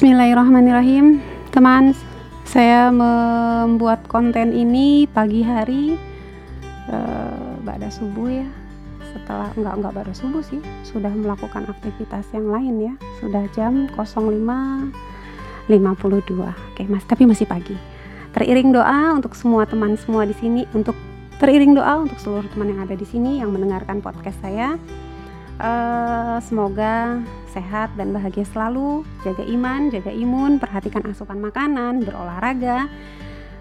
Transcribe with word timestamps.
Bismillahirrahmanirrahim. 0.00 1.20
Teman, 1.52 1.92
saya 2.48 2.88
membuat 2.88 4.00
konten 4.08 4.56
ini 4.56 5.04
pagi 5.04 5.44
hari 5.44 6.00
uh, 6.88 7.60
Bada 7.60 7.92
subuh 7.92 8.32
ya. 8.32 8.48
Setelah, 9.12 9.52
enggak, 9.60 9.76
enggak 9.76 9.92
pada 10.00 10.12
subuh 10.16 10.40
sih. 10.40 10.64
Sudah 10.88 11.12
melakukan 11.12 11.68
aktivitas 11.68 12.24
yang 12.32 12.48
lain 12.48 12.80
ya. 12.80 12.96
Sudah 13.20 13.44
jam 13.52 13.92
05.52 13.92 15.68
Oke 16.48 16.82
mas, 16.88 17.04
tapi 17.04 17.28
masih 17.28 17.44
pagi. 17.44 17.76
Teriring 18.32 18.72
doa 18.72 19.12
untuk 19.12 19.36
semua 19.36 19.68
teman 19.68 20.00
semua 20.00 20.24
di 20.24 20.32
sini 20.32 20.64
Untuk 20.72 20.96
teriring 21.36 21.76
doa 21.76 22.08
untuk 22.08 22.16
seluruh 22.16 22.48
teman 22.48 22.72
yang 22.72 22.80
ada 22.88 22.96
di 22.96 23.04
sini 23.04 23.44
Yang 23.44 23.52
mendengarkan 23.52 24.00
podcast 24.00 24.40
saya. 24.40 24.80
Uh, 25.60 26.40
semoga 26.40 27.20
sehat 27.50 27.92
dan 27.98 28.14
bahagia 28.14 28.46
selalu, 28.46 29.02
jaga 29.26 29.42
iman, 29.42 29.90
jaga 29.90 30.14
imun, 30.14 30.62
perhatikan 30.62 31.02
asupan 31.10 31.42
makanan, 31.42 32.06
berolahraga. 32.06 32.86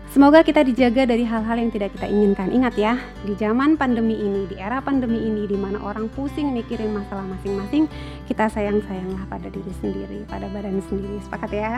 Semoga 0.09 0.41
kita 0.41 0.65
dijaga 0.65 1.05
dari 1.05 1.21
hal-hal 1.21 1.57
yang 1.61 1.69
tidak 1.69 1.93
kita 1.93 2.09
inginkan. 2.09 2.49
Ingat 2.49 2.73
ya, 2.77 2.97
di 3.21 3.37
zaman 3.37 3.77
pandemi 3.77 4.17
ini, 4.17 4.49
di 4.49 4.57
era 4.57 4.81
pandemi 4.81 5.21
ini, 5.21 5.45
di 5.45 5.53
mana 5.53 5.77
orang 5.85 6.09
pusing 6.09 6.49
mikirin 6.49 6.89
masalah 6.89 7.21
masing-masing, 7.29 7.85
kita 8.25 8.49
sayang-sayanglah 8.49 9.29
pada 9.29 9.53
diri 9.53 9.69
sendiri, 9.77 10.25
pada 10.25 10.49
badan 10.49 10.81
sendiri. 10.89 11.21
Sepakat 11.21 11.51
ya? 11.53 11.73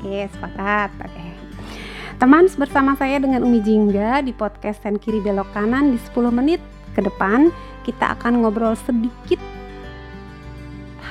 Oke, 0.00 0.24
sepakat. 0.32 0.88
Oke. 1.04 1.26
Teman 2.16 2.48
bersama 2.56 2.96
saya 2.96 3.20
dengan 3.20 3.44
Umi 3.44 3.60
Jingga 3.60 4.24
di 4.24 4.32
podcast 4.32 4.80
Sen 4.80 4.96
Kiri 4.96 5.20
Belok 5.20 5.52
Kanan 5.52 5.92
di 5.92 6.00
10 6.00 6.32
menit 6.32 6.64
ke 6.96 7.04
depan 7.04 7.52
kita 7.84 8.16
akan 8.16 8.40
ngobrol 8.40 8.72
sedikit 8.72 9.36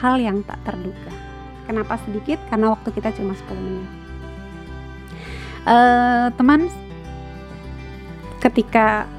hal 0.06 0.22
yang 0.22 0.46
tak 0.46 0.62
terduga. 0.62 1.10
Kenapa 1.66 1.98
sedikit? 2.06 2.38
Karena 2.54 2.70
waktu 2.70 2.94
kita 2.94 3.10
cuma 3.18 3.34
10 3.34 3.58
menit. 3.58 3.90
Uh, 5.66 6.30
teman, 6.38 6.70
ketika 8.38 9.10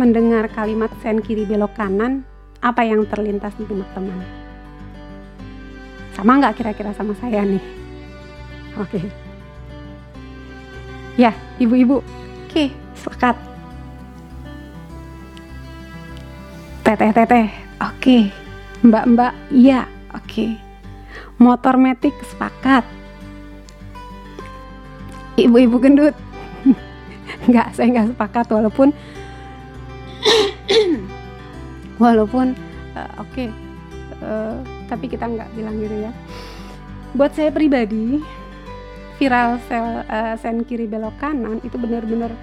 mendengar 0.00 0.48
kalimat 0.48 0.88
sen 1.04 1.20
kiri 1.20 1.44
belok 1.44 1.76
kanan, 1.76 2.24
apa 2.64 2.88
yang 2.88 3.04
terlintas 3.04 3.52
di 3.60 3.68
benak 3.68 3.92
teman? 3.92 4.24
Sama 6.16 6.40
nggak 6.40 6.56
kira-kira 6.56 6.96
sama 6.96 7.12
saya 7.20 7.44
nih? 7.44 7.60
Oke. 8.80 8.96
Okay. 8.96 9.04
Ya, 11.20 11.36
ibu-ibu. 11.60 12.00
Oke, 12.00 12.48
okay, 12.48 12.68
sepakat. 12.96 13.36
Teteh-teteh. 16.80 17.52
Oke. 17.76 17.92
Okay 18.00 18.22
Mbak-mbak, 18.78 19.34
iya, 19.50 19.90
oke. 20.14 20.46
Motor 21.38 21.74
metik 21.78 22.14
sepakat. 22.26 22.84
Ibu-ibu 25.38 25.76
gendut. 25.78 26.14
Enggak, 27.46 27.74
saya 27.76 27.86
nggak 27.94 28.08
sepakat 28.16 28.46
walaupun 28.50 28.88
walaupun 32.02 32.58
uh, 32.98 33.22
oke. 33.22 33.30
Okay, 33.30 33.48
uh, 34.22 34.26
eh, 34.26 34.56
tapi 34.90 35.06
kita 35.06 35.30
nggak 35.30 35.50
bilang 35.54 35.78
gitu 35.78 35.96
ya. 36.08 36.12
Buat 37.14 37.32
saya 37.38 37.54
pribadi, 37.54 38.20
viral 39.16 39.62
sel 39.70 40.04
uh, 40.04 40.34
sen 40.38 40.66
kiri 40.66 40.90
belok 40.90 41.16
kanan 41.22 41.62
itu 41.62 41.78
benar-benar 41.78 42.34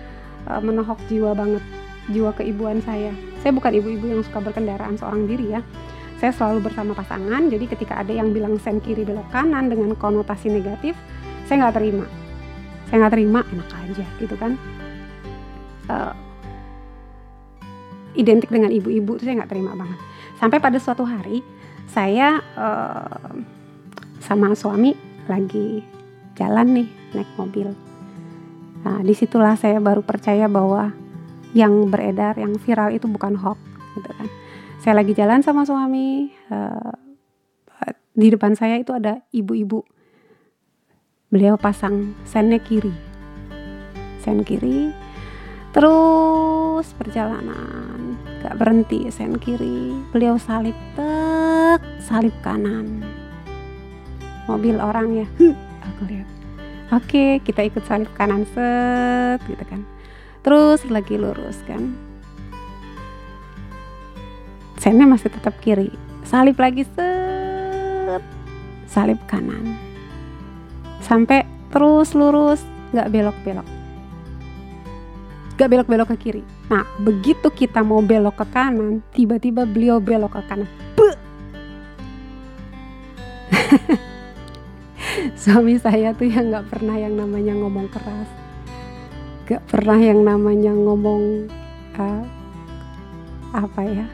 uh, 0.47 0.61
menohok 0.63 0.99
jiwa 1.11 1.35
banget 1.35 1.63
jiwa 2.09 2.31
keibuan 2.37 2.79
saya. 2.85 3.11
Saya 3.43 3.51
bukan 3.53 3.75
ibu-ibu 3.77 4.05
yang 4.09 4.21
suka 4.25 4.41
berkendaraan 4.41 4.97
seorang 4.97 5.29
diri 5.29 5.53
ya 5.53 5.61
saya 6.19 6.31
selalu 6.31 6.71
bersama 6.71 6.95
pasangan 6.95 7.51
jadi 7.51 7.65
ketika 7.67 7.99
ada 7.99 8.15
yang 8.15 8.31
bilang 8.31 8.55
sen 8.59 8.79
kiri 8.79 9.03
belok 9.03 9.27
kanan 9.35 9.67
dengan 9.67 9.93
konotasi 9.99 10.47
negatif 10.47 10.95
saya 11.45 11.65
nggak 11.65 11.75
terima. 11.77 12.05
Saya 12.89 12.97
nggak 13.05 13.13
terima 13.13 13.39
enak 13.45 13.69
aja 13.69 14.05
gitu 14.17 14.35
kan. 14.37 14.51
Uh, 15.85 16.13
identik 18.17 18.49
dengan 18.49 18.73
ibu-ibu 18.73 19.17
itu 19.17 19.29
saya 19.29 19.43
nggak 19.43 19.51
terima 19.53 19.77
banget. 19.77 19.99
Sampai 20.41 20.57
pada 20.57 20.77
suatu 20.81 21.05
hari 21.05 21.45
saya 21.89 22.41
uh, 22.57 23.33
sama 24.25 24.57
suami 24.57 24.97
lagi 25.29 25.85
jalan 26.33 26.81
nih 26.81 26.89
naik 27.13 27.29
mobil. 27.37 27.69
Nah 28.81 29.01
di 29.05 29.13
situlah 29.13 29.53
saya 29.53 29.77
baru 29.77 30.01
percaya 30.01 30.49
bahwa 30.49 30.89
yang 31.55 31.87
beredar 31.87 32.35
yang 32.35 32.57
viral 32.59 32.91
itu 32.91 33.07
bukan 33.07 33.37
hoax 33.39 33.57
gitu 33.95 34.11
kan 34.11 34.27
saya 34.85 35.01
lagi 35.01 35.17
jalan 35.17 35.41
sama 35.41 35.65
suami 35.65 36.29
uh, 36.53 36.93
di 38.13 38.29
depan 38.29 38.53
saya 38.53 38.77
itu 38.77 38.93
ada 38.93 39.25
ibu-ibu. 39.33 39.81
Beliau 41.33 41.57
pasang 41.57 42.13
sennya 42.21 42.61
kiri. 42.61 42.93
Sen 44.21 44.45
kiri 44.45 44.93
terus 45.73 46.85
perjalanan. 47.01 48.13
Gak 48.45 48.61
berhenti 48.61 49.09
sen 49.09 49.41
kiri. 49.41 50.05
Beliau 50.13 50.37
salip 50.37 50.77
tek 50.93 51.81
salip 51.97 52.37
kanan. 52.45 53.01
Mobil 54.45 54.77
orang 54.77 55.25
ya. 55.25 55.27
Aku 55.89 56.05
lihat. 56.05 56.29
Oke 56.93 57.41
kita 57.41 57.65
ikut 57.65 57.81
salip 57.89 58.13
kanan 58.13 58.45
set 58.53 59.41
gitu 59.49 59.65
kan. 59.65 59.81
Terus 60.45 60.85
lagi 60.93 61.17
lurus 61.17 61.65
kan 61.65 62.04
sennya 64.85 65.09
masih 65.09 65.33
tetap 65.33 65.57
kiri. 65.65 65.89
Salip 66.21 66.61
lagi 66.61 66.85
set. 66.93 68.21
Salip 68.85 69.17
kanan. 69.25 69.73
Sampai 71.01 71.41
terus 71.73 72.13
lurus 72.13 72.61
nggak 72.93 73.09
belok-belok. 73.09 73.65
Nggak 75.57 75.69
belok-belok 75.73 76.13
ke 76.13 76.17
kiri. 76.21 76.45
Nah 76.69 76.85
begitu 77.01 77.49
kita 77.49 77.81
mau 77.81 78.05
belok 78.05 78.45
ke 78.45 78.53
kanan 78.53 79.01
tiba-tiba 79.09 79.65
beliau 79.65 79.97
belok 79.97 80.37
ke 80.37 80.53
kanan. 80.53 80.69
Suami 85.41 85.81
saya 85.81 86.13
tuh 86.13 86.29
yang 86.29 86.53
nggak 86.53 86.69
pernah 86.69 86.93
yang 86.93 87.17
namanya 87.17 87.57
ngomong 87.57 87.89
keras. 87.89 88.29
Nggak 89.49 89.65
pernah 89.65 89.97
yang 89.97 90.21
namanya 90.21 90.77
ngomong 90.77 91.49
uh, 91.97 92.21
apa 93.49 93.81
ya 93.81 94.05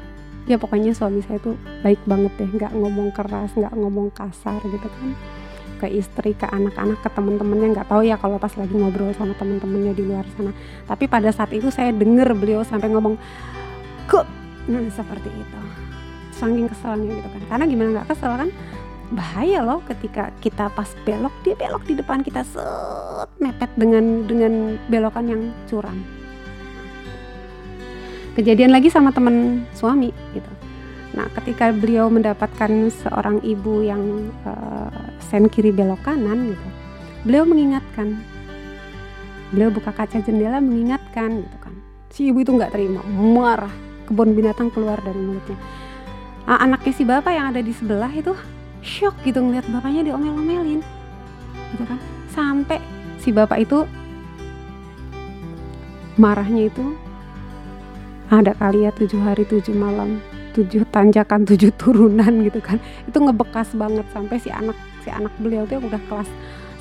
ya 0.50 0.58
pokoknya 0.58 0.92
suami 0.98 1.22
saya 1.22 1.38
tuh 1.38 1.54
baik 1.86 2.02
banget 2.10 2.34
deh 2.42 2.50
nggak 2.50 2.74
ngomong 2.74 3.14
keras 3.14 3.54
nggak 3.54 3.74
ngomong 3.78 4.10
kasar 4.14 4.62
gitu 4.66 4.88
kan. 4.88 5.14
Ke 5.82 5.90
istri 5.90 6.38
ke 6.38 6.46
anak-anak 6.46 7.02
ke 7.02 7.10
temen-temennya 7.10 7.68
nggak 7.78 7.88
tahu 7.90 8.06
ya 8.06 8.18
kalau 8.18 8.38
pas 8.38 8.54
lagi 8.54 8.74
ngobrol 8.74 9.14
sama 9.18 9.34
temen-temennya 9.38 9.94
di 9.98 10.04
luar 10.06 10.26
sana. 10.38 10.54
Tapi 10.86 11.06
pada 11.10 11.30
saat 11.34 11.50
itu 11.54 11.70
saya 11.74 11.90
denger 11.94 12.34
beliau 12.38 12.62
sampai 12.62 12.90
ngomong 12.90 13.18
kok? 14.06 14.26
Nah 14.70 14.86
seperti 14.94 15.30
itu. 15.30 15.60
Saking 16.38 16.70
keselnya 16.70 17.18
gitu 17.18 17.30
kan. 17.30 17.42
Karena 17.50 17.66
gimana 17.66 17.90
nggak 18.02 18.08
kesel 18.14 18.34
kan? 18.34 18.50
Bahaya 19.12 19.60
loh 19.66 19.84
ketika 19.90 20.32
kita 20.40 20.72
pas 20.72 20.88
belok 21.04 21.34
dia 21.44 21.58
belok 21.58 21.84
di 21.84 22.00
depan 22.00 22.24
kita 22.24 22.48
set 22.48 23.28
mepet 23.44 23.68
dengan 23.76 24.24
dengan 24.24 24.80
belokan 24.88 25.28
yang 25.28 25.42
curam 25.68 26.21
kejadian 28.38 28.72
lagi 28.72 28.88
sama 28.88 29.12
teman 29.12 29.68
suami 29.76 30.12
gitu. 30.32 30.52
Nah 31.12 31.28
ketika 31.42 31.76
beliau 31.76 32.08
mendapatkan 32.08 32.92
seorang 33.04 33.44
ibu 33.44 33.84
yang 33.84 34.32
uh, 34.48 35.12
sen 35.20 35.52
kiri 35.52 35.76
belok 35.76 36.00
kanan 36.04 36.56
gitu 36.56 36.68
beliau 37.26 37.46
mengingatkan. 37.46 38.18
Beliau 39.52 39.70
buka 39.70 39.92
kaca 39.92 40.24
jendela 40.24 40.64
mengingatkan 40.64 41.44
gitu 41.44 41.58
kan. 41.60 41.74
Si 42.12 42.32
ibu 42.32 42.40
itu 42.40 42.56
nggak 42.56 42.72
terima 42.72 43.04
marah. 43.06 43.72
Kebun 44.08 44.36
binatang 44.36 44.72
keluar 44.72 45.00
dari 45.04 45.20
mulutnya. 45.20 45.60
Nah, 46.48 46.60
anaknya 46.60 46.92
si 46.92 47.04
bapak 47.08 47.32
yang 47.32 47.56
ada 47.56 47.62
di 47.64 47.72
sebelah 47.72 48.12
itu 48.12 48.36
shock 48.84 49.16
gitu 49.24 49.40
ngeliat 49.40 49.64
bapaknya 49.72 50.12
diomel-omelin 50.12 50.82
gitu 51.76 51.84
kan. 51.88 52.00
Sampai 52.32 52.80
si 53.20 53.32
bapak 53.32 53.64
itu 53.64 53.88
marahnya 56.20 56.68
itu 56.68 56.96
ada 58.32 58.56
kali 58.56 58.88
ya 58.88 58.92
tujuh 58.96 59.20
hari 59.20 59.44
tujuh 59.44 59.76
malam 59.76 60.24
tujuh 60.56 60.88
tanjakan 60.92 61.44
tujuh 61.44 61.72
turunan 61.76 62.44
gitu 62.48 62.60
kan. 62.64 62.80
Itu 63.08 63.20
ngebekas 63.20 63.76
banget 63.76 64.08
sampai 64.16 64.40
si 64.40 64.48
anak 64.48 64.76
si 65.04 65.12
anak 65.12 65.32
beliau 65.40 65.68
tuh 65.68 65.84
udah 65.84 66.00
kelas 66.08 66.30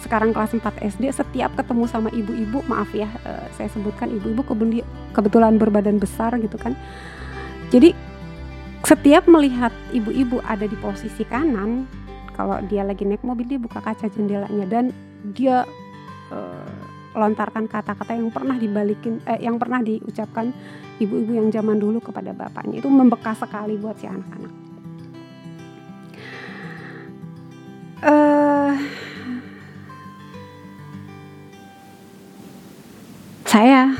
sekarang 0.00 0.32
kelas 0.32 0.56
4 0.56 0.64
SD 0.96 1.12
setiap 1.12 1.52
ketemu 1.60 1.84
sama 1.84 2.08
ibu-ibu 2.08 2.64
maaf 2.64 2.88
ya 2.96 3.06
uh, 3.28 3.44
saya 3.52 3.68
sebutkan 3.68 4.08
ibu-ibu 4.08 4.40
kebetulan 5.12 5.60
berbadan 5.60 6.00
besar 6.00 6.32
gitu 6.40 6.56
kan. 6.56 6.72
Jadi 7.70 7.92
setiap 8.80 9.28
melihat 9.28 9.70
ibu-ibu 9.92 10.40
ada 10.48 10.64
di 10.64 10.74
posisi 10.80 11.22
kanan 11.28 11.84
kalau 12.32 12.56
dia 12.64 12.80
lagi 12.80 13.04
naik 13.04 13.20
mobil 13.20 13.44
dia 13.44 13.60
buka 13.60 13.84
kaca 13.84 14.08
jendelanya 14.08 14.64
dan 14.64 14.84
dia 15.36 15.68
uh, 16.32 16.79
lontarkan 17.10 17.66
kata-kata 17.66 18.14
yang 18.14 18.30
pernah 18.30 18.54
dibalikin 18.54 19.18
eh, 19.26 19.42
yang 19.42 19.58
pernah 19.58 19.82
diucapkan 19.82 20.54
ibu-ibu 21.02 21.34
yang 21.34 21.48
zaman 21.50 21.80
dulu 21.80 21.98
kepada 21.98 22.30
bapaknya 22.30 22.78
itu 22.78 22.88
membekas 22.90 23.42
sekali 23.42 23.74
buat 23.74 23.98
si 23.98 24.06
anak-anak. 24.06 24.52
Uh, 28.00 28.72
saya 33.44 33.92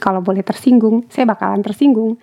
kalau 0.00 0.18
boleh 0.18 0.42
tersinggung, 0.42 1.06
saya 1.12 1.28
bakalan 1.28 1.62
tersinggung. 1.62 2.18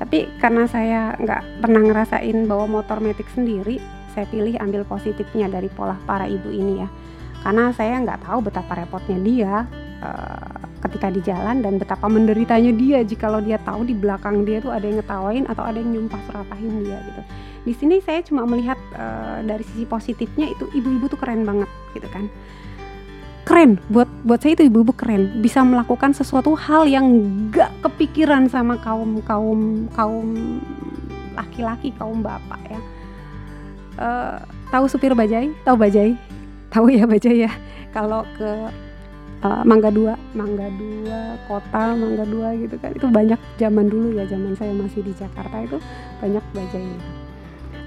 Tapi 0.00 0.24
karena 0.40 0.64
saya 0.64 1.12
nggak 1.20 1.60
pernah 1.60 1.82
ngerasain 1.84 2.48
bawa 2.48 2.64
motor 2.64 3.04
metik 3.04 3.28
sendiri, 3.36 3.76
saya 4.16 4.24
pilih 4.30 4.56
ambil 4.56 4.88
positifnya 4.88 5.52
dari 5.52 5.68
pola 5.68 6.00
para 6.08 6.24
ibu 6.24 6.48
ini 6.48 6.80
ya 6.80 6.88
karena 7.40 7.72
saya 7.72 7.96
nggak 8.04 8.20
tahu 8.28 8.38
betapa 8.44 8.72
repotnya 8.76 9.18
dia 9.24 9.54
uh, 10.04 10.60
ketika 10.84 11.08
di 11.08 11.20
jalan 11.24 11.64
dan 11.64 11.80
betapa 11.80 12.04
menderitanya 12.08 12.72
dia. 12.76 13.00
Jika 13.00 13.28
kalau 13.28 13.40
dia 13.40 13.56
tahu 13.64 13.88
di 13.88 13.96
belakang 13.96 14.44
dia 14.44 14.60
tuh 14.60 14.72
ada 14.72 14.84
yang 14.84 15.00
ngetawain 15.00 15.44
atau 15.48 15.62
ada 15.64 15.76
yang 15.80 15.90
nyumpah 15.92 16.20
seratahin 16.28 16.84
dia 16.84 16.98
gitu. 17.00 17.22
Di 17.60 17.72
sini 17.76 17.96
saya 18.04 18.20
cuma 18.24 18.44
melihat 18.44 18.76
uh, 18.96 19.40
dari 19.44 19.64
sisi 19.72 19.84
positifnya 19.88 20.52
itu 20.52 20.68
ibu-ibu 20.72 21.08
tuh 21.08 21.20
keren 21.20 21.48
banget 21.48 21.68
gitu 21.96 22.08
kan. 22.12 22.28
Keren. 23.48 23.80
Buat 23.88 24.08
buat 24.28 24.40
saya 24.44 24.60
itu 24.60 24.68
ibu-ibu 24.68 24.92
keren. 24.92 25.40
Bisa 25.40 25.64
melakukan 25.64 26.12
sesuatu 26.12 26.52
hal 26.56 26.84
yang 26.84 27.08
gak 27.48 27.72
kepikiran 27.88 28.52
sama 28.52 28.76
kaum 28.84 29.24
kaum 29.24 29.88
kaum 29.96 30.28
laki-laki 31.32 31.88
kaum 31.96 32.20
bapak 32.20 32.60
ya. 32.68 32.80
Uh, 34.00 34.36
tahu 34.68 34.88
supir 34.88 35.16
bajai? 35.16 35.52
Tahu 35.64 35.76
bajai 35.76 36.39
tahu 36.70 36.94
ya 36.94 37.04
bajai 37.04 37.44
ya 37.46 37.52
kalau 37.90 38.22
ke 38.38 38.50
uh, 39.42 39.62
Mangga 39.66 39.90
Dua 39.90 40.14
Mangga 40.32 40.70
Dua 40.74 41.36
kota 41.50 41.98
Mangga 41.98 42.24
Dua 42.24 42.54
gitu 42.56 42.78
kan 42.78 42.94
itu 42.94 43.06
banyak 43.10 43.38
zaman 43.58 43.90
dulu 43.90 44.14
ya 44.14 44.24
zaman 44.30 44.54
saya 44.54 44.72
masih 44.72 45.02
di 45.02 45.12
Jakarta 45.18 45.56
itu 45.60 45.78
banyak 46.22 46.44
bajai 46.54 47.20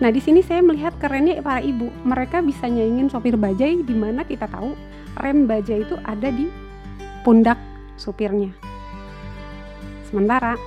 Nah 0.01 0.09
di 0.09 0.19
sini 0.19 0.41
saya 0.41 0.59
melihat 0.59 0.91
kerennya 0.97 1.39
para 1.39 1.61
ibu 1.61 1.87
mereka 2.03 2.41
bisa 2.41 2.65
nyaingin 2.65 3.07
sopir 3.07 3.37
bajai 3.37 3.85
di 3.85 3.95
mana 3.95 4.25
kita 4.25 4.49
tahu 4.49 4.73
rem 5.21 5.45
baja 5.45 5.77
itu 5.77 5.95
ada 6.03 6.27
di 6.27 6.49
pundak 7.21 7.55
supirnya. 7.95 8.49
Sementara 10.09 10.57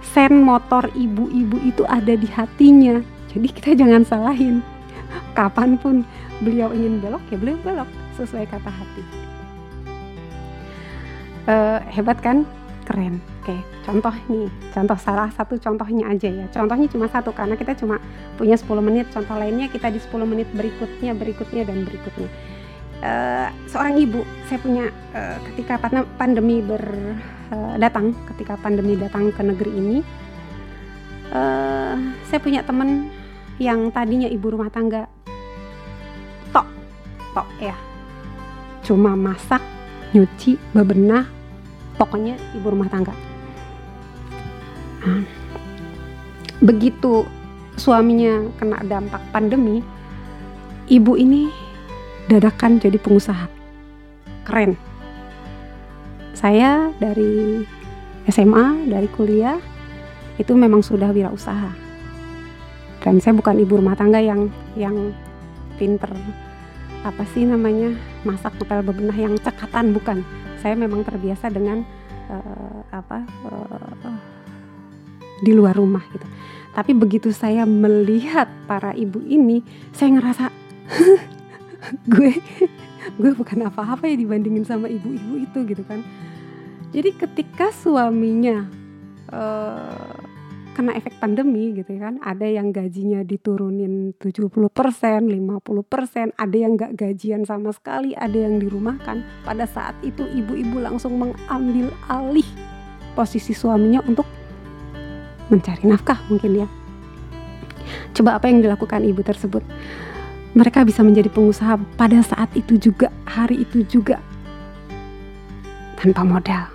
sen 0.00 0.40
motor 0.40 0.88
ibu-ibu 0.94 1.58
itu 1.66 1.82
ada 1.84 2.14
di 2.14 2.28
hatinya. 2.30 3.02
Jadi 3.34 3.48
kita 3.50 3.70
jangan 3.74 4.06
salahin. 4.06 4.62
Kapan 5.34 5.74
pun 5.74 6.06
beliau 6.38 6.70
ingin 6.70 7.02
belok 7.02 7.22
ya 7.30 7.36
beliau 7.38 7.58
belok 7.62 7.90
sesuai 8.14 8.46
kata 8.46 8.70
hati. 8.70 9.02
Uh, 11.44 11.78
hebat 11.92 12.18
kan? 12.22 12.46
Keren. 12.84 13.20
Oke, 13.44 13.60
contoh 13.84 14.12
nih, 14.32 14.48
contoh 14.72 14.96
salah 14.96 15.28
satu 15.28 15.60
contohnya 15.60 16.08
aja 16.08 16.32
ya. 16.32 16.46
Contohnya 16.48 16.88
cuma 16.88 17.12
satu 17.12 17.28
karena 17.36 17.60
kita 17.60 17.76
cuma 17.76 18.00
punya 18.40 18.56
10 18.56 18.80
menit. 18.80 19.12
Contoh 19.12 19.36
lainnya 19.36 19.68
kita 19.68 19.92
di 19.92 20.00
10 20.00 20.24
menit 20.24 20.48
berikutnya, 20.56 21.12
berikutnya 21.12 21.62
dan 21.68 21.84
berikutnya. 21.84 22.28
Uh, 23.04 23.48
seorang 23.68 24.00
ibu 24.00 24.24
saya 24.48 24.58
punya 24.64 24.88
uh, 25.12 25.36
ketika 25.52 25.76
pandemi 26.16 26.64
ber 26.64 26.80
uh, 27.52 27.74
datang 27.76 28.16
ketika 28.32 28.56
pandemi 28.56 28.96
datang 28.96 29.28
ke 29.28 29.42
negeri 29.44 29.72
ini 29.76 29.98
uh, 31.34 32.00
saya 32.24 32.40
punya 32.40 32.64
teman 32.64 33.12
yang 33.58 33.90
tadinya 33.94 34.26
ibu 34.26 34.46
rumah 34.50 34.70
tangga 34.70 35.06
tok 36.50 36.66
tok 37.34 37.48
ya 37.60 37.76
cuma 38.82 39.14
masak 39.14 39.62
nyuci 40.14 40.58
bebenah 40.74 41.26
pokoknya 41.98 42.38
ibu 42.54 42.66
rumah 42.70 42.90
tangga 42.90 43.14
nah, 45.04 45.22
begitu 46.62 47.26
suaminya 47.74 48.46
kena 48.58 48.78
dampak 48.86 49.22
pandemi 49.34 49.82
ibu 50.88 51.16
ini 51.16 51.48
dadakan 52.28 52.80
jadi 52.80 52.96
pengusaha. 53.00 53.46
Keren. 54.44 54.76
Saya 56.34 56.92
dari 57.00 57.64
SMA, 58.28 58.88
dari 58.90 59.08
kuliah 59.08 59.60
itu 60.36 60.52
memang 60.52 60.84
sudah 60.84 61.14
wirausaha. 61.14 61.83
Dan 63.04 63.20
saya 63.20 63.36
bukan 63.36 63.60
ibu 63.60 63.76
rumah 63.76 63.92
tangga 63.92 64.16
yang 64.18 64.48
yang 64.74 65.12
pinter 65.76 66.08
apa 67.04 67.20
sih 67.36 67.44
namanya 67.44 67.92
masak 68.24 68.56
ngepel 68.56 68.80
bebenah 68.80 69.18
yang 69.18 69.36
cekatan 69.36 69.92
bukan. 69.92 70.24
Saya 70.64 70.72
memang 70.80 71.04
terbiasa 71.04 71.52
dengan 71.52 71.84
uh, 72.32 72.80
apa 72.88 73.28
uh, 73.44 74.16
di 75.44 75.52
luar 75.52 75.76
rumah 75.76 76.00
gitu. 76.08 76.24
Tapi 76.72 76.96
begitu 76.96 77.28
saya 77.30 77.68
melihat 77.68 78.48
para 78.64 78.96
ibu 78.96 79.20
ini, 79.20 79.60
saya 79.92 80.16
ngerasa 80.16 80.48
gue 82.12 82.32
gue 83.20 83.32
bukan 83.36 83.68
apa-apa 83.68 84.08
ya 84.08 84.16
dibandingin 84.16 84.64
sama 84.64 84.88
ibu-ibu 84.88 85.44
itu 85.44 85.58
gitu 85.68 85.84
kan 85.84 86.00
jadi 86.94 87.10
ketika 87.14 87.74
suaminya 87.74 88.64
uh, 89.28 90.13
kena 90.74 90.92
efek 90.98 91.14
pandemi 91.22 91.70
gitu 91.72 91.94
kan. 91.96 92.18
Ada 92.20 92.50
yang 92.50 92.74
gajinya 92.74 93.22
diturunin 93.22 94.12
70% 94.18 94.50
50% 94.50 96.34
ada 96.34 96.56
yang 96.58 96.74
gak 96.74 96.98
gajian 96.98 97.46
sama 97.46 97.70
sekali 97.70 98.12
ada 98.18 98.34
yang 98.34 98.58
dirumahkan. 98.58 99.22
Pada 99.46 99.64
saat 99.70 99.94
itu 100.02 100.26
ibu-ibu 100.26 100.82
langsung 100.82 101.16
mengambil 101.16 101.94
alih 102.10 102.46
posisi 103.14 103.54
suaminya 103.54 104.02
untuk 104.04 104.26
mencari 105.48 105.86
nafkah 105.86 106.18
mungkin 106.26 106.66
ya. 106.66 106.68
Coba 108.10 108.42
apa 108.42 108.50
yang 108.50 108.58
dilakukan 108.58 109.06
ibu 109.06 109.22
tersebut? 109.22 109.62
Mereka 110.54 110.86
bisa 110.86 111.02
menjadi 111.02 111.30
pengusaha 111.30 111.78
pada 111.98 112.22
saat 112.22 112.50
itu 112.54 112.78
juga, 112.78 113.10
hari 113.26 113.66
itu 113.66 113.82
juga, 113.86 114.22
tanpa 115.98 116.22
modal. 116.22 116.73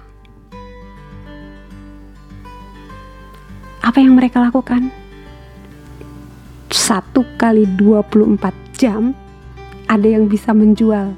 Apa 3.89 4.06
yang 4.06 4.13
mereka 4.13 4.38
lakukan? 4.38 4.94
Satu 6.69 7.25
kali 7.41 7.65
24 7.74 8.53
jam 8.77 9.18
ada 9.89 10.06
yang 10.06 10.30
bisa 10.30 10.53
menjual 10.53 11.18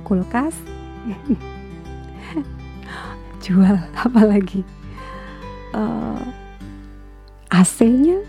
kulkas, 0.00 0.56
jual 3.44 3.76
apa 3.92 4.20
lagi? 4.24 4.64
Uh, 5.76 6.16
eh, 7.52 7.60
AC-nya, 7.60 8.24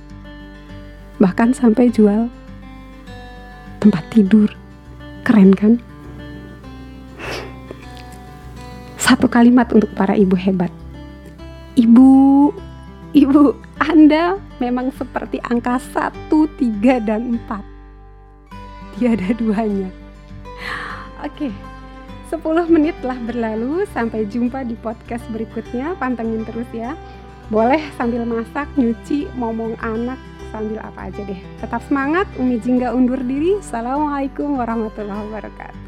bahkan 1.15 1.55
sampai 1.55 1.87
jual 1.87 2.27
tempat 3.79 4.03
tidur. 4.11 4.51
Keren 5.23 5.55
kan? 5.55 5.79
Satu 8.99 9.31
kalimat 9.31 9.71
untuk 9.71 9.87
para 9.95 10.11
ibu 10.11 10.35
hebat. 10.35 10.75
Ibu, 11.79 12.51
ibu, 13.15 13.66
Anda 13.87 14.35
memang 14.59 14.91
seperti 14.99 15.39
angka 15.47 15.79
1, 15.79 16.27
3, 16.27 16.99
dan 17.07 17.39
4. 17.47 17.63
Tiada 18.99 19.31
duanya. 19.39 19.87
Oke, 21.23 21.55
10 22.27 22.67
menit 22.67 22.99
telah 22.99 23.15
berlalu. 23.23 23.87
Sampai 23.95 24.27
jumpa 24.27 24.67
di 24.67 24.75
podcast 24.75 25.23
berikutnya. 25.31 25.95
Pantengin 25.95 26.43
terus 26.43 26.67
ya. 26.75 26.99
Boleh 27.47 27.79
sambil 27.95 28.27
masak, 28.27 28.67
nyuci, 28.75 29.31
ngomong 29.39 29.79
anak, 29.79 30.19
sambil 30.51 30.83
apa 30.83 31.07
aja 31.07 31.23
deh. 31.23 31.39
Tetap 31.63 31.79
semangat, 31.87 32.27
Umi 32.35 32.59
Jingga 32.59 32.91
undur 32.91 33.23
diri. 33.23 33.55
Assalamualaikum 33.63 34.59
warahmatullahi 34.59 35.31
wabarakatuh. 35.31 35.86